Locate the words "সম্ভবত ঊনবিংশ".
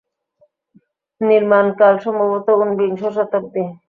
2.05-3.01